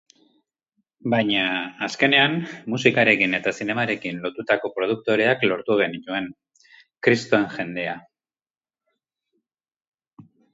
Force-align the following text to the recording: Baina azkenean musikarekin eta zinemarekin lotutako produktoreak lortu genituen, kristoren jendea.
Baina 1.13 1.41
azkenean 1.87 2.37
musikarekin 2.73 3.37
eta 3.39 3.53
zinemarekin 3.57 4.17
lotutako 4.23 4.71
produktoreak 4.79 5.45
lortu 5.51 5.77
genituen, 5.83 6.31
kristoren 7.09 7.55
jendea. 7.61 7.95